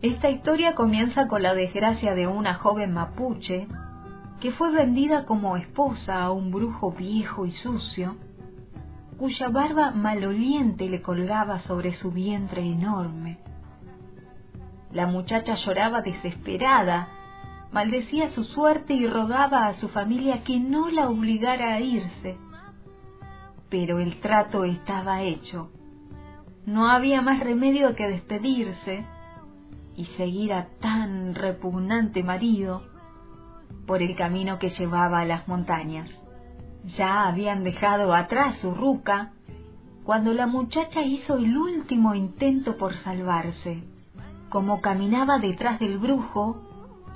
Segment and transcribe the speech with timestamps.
[0.00, 3.66] Esta historia comienza con la desgracia de una joven mapuche
[4.40, 8.14] que fue vendida como esposa a un brujo viejo y sucio,
[9.18, 13.38] cuya barba maloliente le colgaba sobre su vientre enorme.
[14.92, 17.08] La muchacha lloraba desesperada,
[17.72, 22.36] maldecía su suerte y rogaba a su familia que no la obligara a irse.
[23.68, 25.72] Pero el trato estaba hecho.
[26.66, 29.04] No había más remedio que despedirse
[29.98, 32.84] y seguir a tan repugnante marido
[33.84, 36.08] por el camino que llevaba a las montañas.
[36.96, 39.32] Ya habían dejado atrás su ruca
[40.04, 43.82] cuando la muchacha hizo el último intento por salvarse.
[44.50, 46.62] Como caminaba detrás del brujo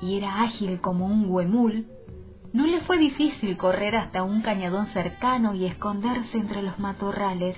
[0.00, 1.86] y era ágil como un huemul,
[2.52, 7.56] no le fue difícil correr hasta un cañadón cercano y esconderse entre los matorrales.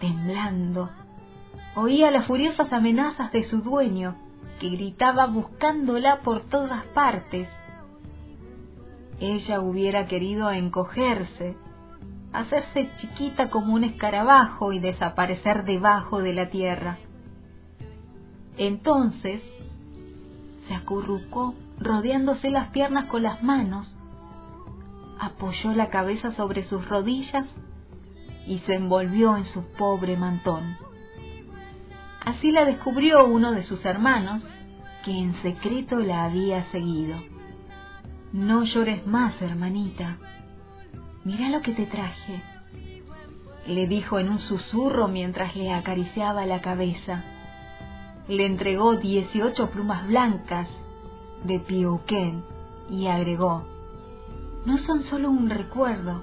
[0.00, 0.88] Temblando,
[1.76, 4.16] Oía las furiosas amenazas de su dueño,
[4.58, 7.48] que gritaba buscándola por todas partes.
[9.20, 11.56] Ella hubiera querido encogerse,
[12.32, 16.98] hacerse chiquita como un escarabajo y desaparecer debajo de la tierra.
[18.56, 19.40] Entonces
[20.66, 23.94] se acurrucó, rodeándose las piernas con las manos,
[25.20, 27.46] apoyó la cabeza sobre sus rodillas
[28.46, 30.89] y se envolvió en su pobre mantón.
[32.24, 34.42] Así la descubrió uno de sus hermanos,
[35.04, 37.18] que en secreto la había seguido.
[38.32, 40.18] No llores más, hermanita.
[41.24, 42.42] Mira lo que te traje,
[43.66, 47.24] le dijo en un susurro mientras le acariciaba la cabeza.
[48.28, 50.68] Le entregó dieciocho plumas blancas
[51.44, 52.42] de piuquén
[52.88, 53.64] y agregó,
[54.64, 56.22] no son solo un recuerdo.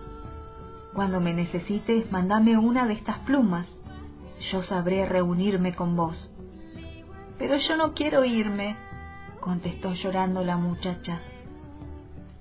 [0.94, 3.67] Cuando me necesites, mándame una de estas plumas
[4.51, 6.31] yo sabré reunirme con vos.
[7.37, 8.75] Pero yo no quiero irme,
[9.39, 11.19] contestó llorando la muchacha.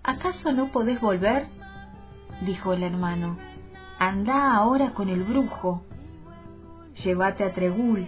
[0.03, 1.49] ¿Acaso no podés volver?
[2.43, 3.37] dijo el hermano.
[3.99, 5.83] Anda ahora con el brujo.
[7.03, 8.07] Llévate a Tregul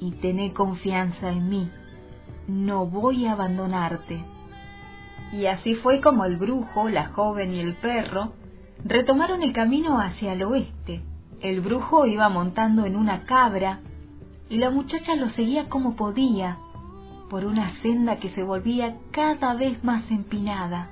[0.00, 1.70] y tené confianza en mí.
[2.46, 4.24] No voy a abandonarte.
[5.32, 8.32] Y así fue como el brujo, la joven y el perro
[8.84, 11.02] retomaron el camino hacia el oeste
[11.40, 13.80] el brujo iba montando en una cabra
[14.48, 16.58] y la muchacha lo seguía como podía,
[17.30, 20.90] por una senda que se volvía cada vez más empinada.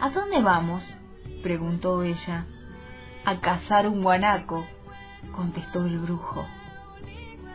[0.00, 0.82] ¿A dónde vamos?
[1.42, 2.46] preguntó ella.
[3.24, 4.64] A cazar un guanaco,
[5.36, 6.44] contestó el brujo.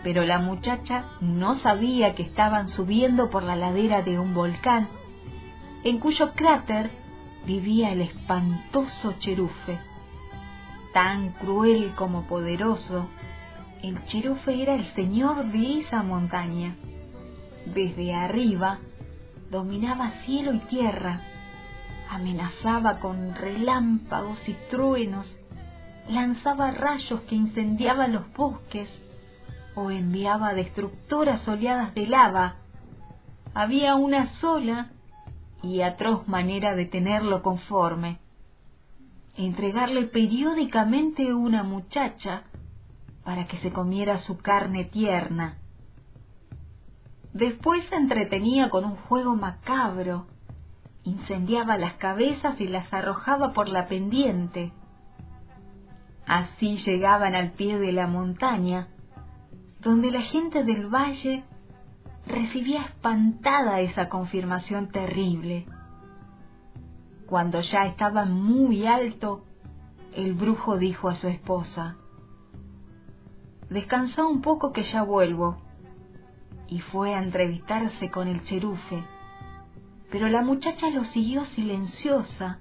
[0.04, 4.88] Pero la muchacha no sabía que estaban subiendo por la ladera de un volcán,
[5.84, 6.92] en cuyo cráter
[7.46, 9.93] vivía el espantoso cherufe
[10.94, 13.08] tan cruel como poderoso,
[13.82, 16.76] el cherufe era el señor de esa montaña.
[17.66, 18.80] Desde arriba
[19.50, 21.22] dominaba cielo y tierra,
[22.10, 25.28] amenazaba con relámpagos y truenos,
[26.08, 28.90] lanzaba rayos que incendiaban los bosques
[29.76, 32.56] o enviaba destructoras oleadas de lava.
[33.54, 34.92] Había una sola
[35.62, 38.23] y atroz manera de tenerlo conforme
[39.36, 42.44] entregarle periódicamente una muchacha
[43.24, 45.58] para que se comiera su carne tierna.
[47.34, 50.28] Después se entretenía con un juego macabro,
[51.04, 54.72] incendiaba las cabezas y las arrojaba por la pendiente.
[56.28, 58.88] Así llegaban al pie de la montaña,
[59.82, 61.44] donde la gente del valle
[62.28, 65.66] recibía espantada esa confirmación terrible.
[67.34, 69.44] Cuando ya estaba muy alto,
[70.14, 71.96] el brujo dijo a su esposa,
[73.72, 75.58] Descansa un poco que ya vuelvo.
[76.68, 79.04] Y fue a entrevistarse con el cherufe.
[80.12, 82.60] Pero la muchacha lo siguió silenciosa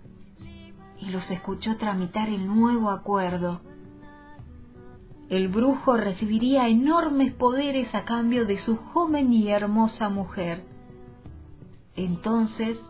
[0.99, 3.61] y los escuchó tramitar el nuevo acuerdo.
[5.29, 10.65] El brujo recibiría enormes poderes a cambio de su joven y hermosa mujer.
[11.95, 12.81] Entonces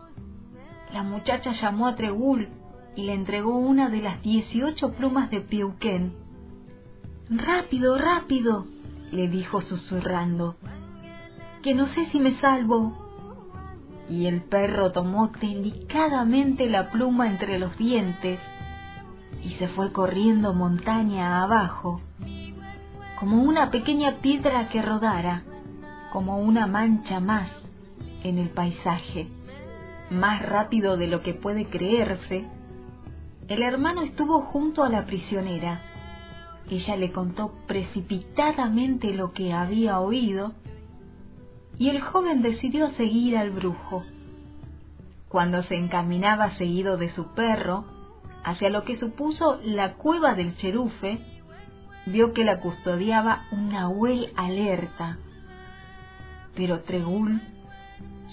[0.93, 2.49] La muchacha llamó a Tregul
[2.95, 6.13] y le entregó una de las dieciocho plumas de Piuquén.
[7.31, 8.67] Rápido, rápido,
[9.11, 10.55] le dijo susurrando,
[11.63, 12.95] que no sé si me salvo.
[14.07, 18.39] Y el perro tomó delicadamente la pluma entre los dientes
[19.43, 22.01] y se fue corriendo montaña abajo,
[23.19, 25.41] como una pequeña piedra que rodara,
[26.11, 27.49] como una mancha más
[28.23, 29.27] en el paisaje.
[30.09, 32.45] Más rápido de lo que puede creerse,
[33.47, 35.81] el hermano estuvo junto a la prisionera.
[36.69, 40.53] Ella le contó precipitadamente lo que había oído
[41.77, 44.03] y el joven decidió seguir al brujo.
[45.27, 47.85] Cuando se encaminaba seguido de su perro
[48.43, 51.19] hacia lo que supuso la cueva del cherufe,
[52.05, 55.17] vio que la custodiaba un nahuel alerta.
[56.55, 57.41] Pero Tregul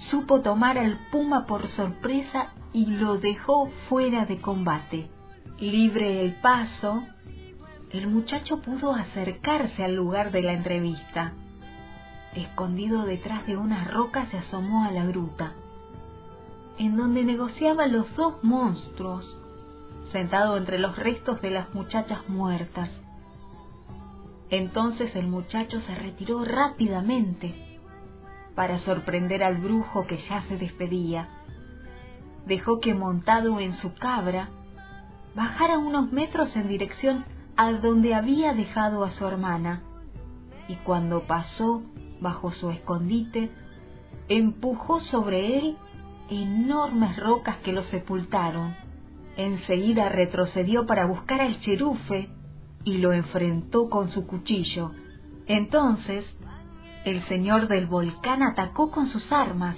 [0.08, 5.10] supo tomar al puma por sorpresa y lo dejó fuera de combate.
[5.58, 7.04] Libre el paso,
[7.90, 11.32] el muchacho pudo acercarse al lugar de la entrevista.
[12.34, 15.52] Escondido detrás de una roca se asomó a la gruta,
[16.78, 19.36] en donde negociaban los dos monstruos,
[20.12, 22.88] sentado entre los restos de las muchachas muertas.
[24.48, 27.69] Entonces el muchacho se retiró rápidamente
[28.54, 31.28] para sorprender al brujo que ya se despedía.
[32.46, 34.50] Dejó que montado en su cabra
[35.34, 37.24] bajara unos metros en dirección
[37.56, 39.82] a donde había dejado a su hermana,
[40.68, 41.82] y cuando pasó
[42.20, 43.50] bajo su escondite,
[44.28, 45.76] empujó sobre él
[46.28, 48.76] enormes rocas que lo sepultaron.
[49.36, 52.30] Enseguida retrocedió para buscar al cherufe
[52.84, 54.92] y lo enfrentó con su cuchillo.
[55.46, 56.24] Entonces
[57.04, 59.76] el señor del volcán atacó con sus armas.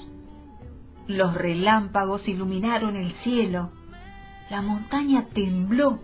[1.07, 3.71] Los relámpagos iluminaron el cielo,
[4.51, 6.01] la montaña tembló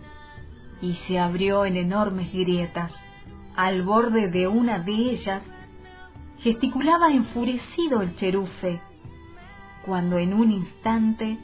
[0.81, 2.93] y se abrió en enormes grietas.
[3.55, 5.43] Al borde de una de ellas
[6.39, 8.81] gesticulaba enfurecido el cherufe,
[9.85, 11.37] cuando en un instante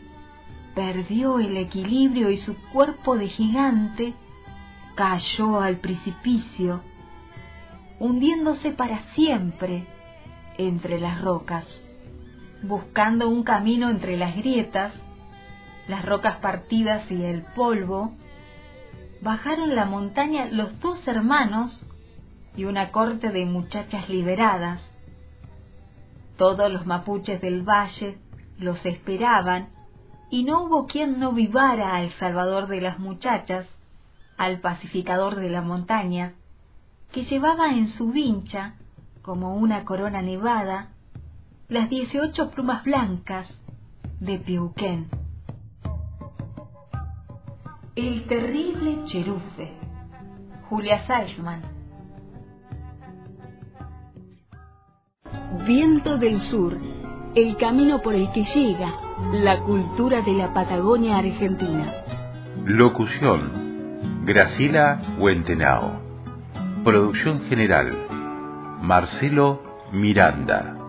[0.73, 4.13] perdió el equilibrio y su cuerpo de gigante
[4.95, 6.81] cayó al precipicio
[7.99, 9.85] hundiéndose para siempre
[10.57, 11.65] entre las rocas,
[12.63, 14.93] buscando un camino entre las grietas,
[15.87, 18.13] las rocas partidas y el polvo,
[19.21, 21.85] bajaron la montaña los dos hermanos
[22.55, 24.81] y una corte de muchachas liberadas.
[26.37, 28.17] Todos los mapuches del valle
[28.57, 29.69] los esperaban
[30.29, 33.67] y no hubo quien no vivara al salvador de las muchachas,
[34.37, 36.33] al pacificador de la montaña,
[37.15, 38.73] que llevaba en su vincha,
[39.21, 40.89] como una corona nevada,
[41.69, 43.47] las dieciocho plumas blancas
[44.19, 45.07] de Piuquén.
[47.95, 49.71] El terrible cherufe.
[50.69, 51.61] Julia Salzman.
[55.65, 56.77] Viento del Sur,
[57.33, 58.91] el camino por el que llega
[59.31, 61.93] la cultura de la Patagonia Argentina.
[62.65, 66.04] Locución, Gracila Huentenao.
[66.85, 67.97] Producción general,
[68.79, 69.59] Marcelo
[69.91, 70.84] Miranda.